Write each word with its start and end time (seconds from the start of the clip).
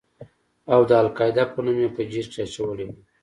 او 0.73 0.81
د 0.89 0.91
القاعده 1.03 1.43
په 1.53 1.59
نوم 1.65 1.77
يې 1.83 1.89
په 1.95 2.01
جېل 2.11 2.27
کښې 2.31 2.41
اچولى 2.45 2.83
و. 2.87 2.91